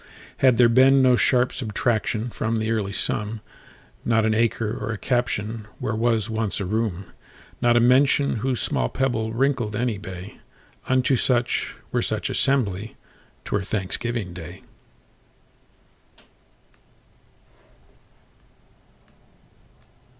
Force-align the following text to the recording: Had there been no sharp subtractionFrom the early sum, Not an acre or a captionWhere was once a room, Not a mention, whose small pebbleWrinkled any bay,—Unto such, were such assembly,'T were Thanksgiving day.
Had 0.37 0.57
there 0.57 0.67
been 0.67 1.03
no 1.03 1.15
sharp 1.15 1.51
subtractionFrom 1.51 2.57
the 2.57 2.71
early 2.71 2.91
sum, 2.91 3.41
Not 4.03 4.25
an 4.25 4.33
acre 4.33 4.75
or 4.83 4.89
a 4.89 4.97
captionWhere 4.97 5.95
was 5.95 6.27
once 6.27 6.59
a 6.59 6.65
room, 6.65 7.05
Not 7.61 7.77
a 7.77 7.79
mention, 7.79 8.37
whose 8.37 8.59
small 8.59 8.89
pebbleWrinkled 8.89 9.75
any 9.75 9.99
bay,—Unto 9.99 11.15
such, 11.15 11.75
were 11.91 12.01
such 12.01 12.31
assembly,'T 12.31 13.51
were 13.51 13.61
Thanksgiving 13.61 14.33
day. 14.33 14.63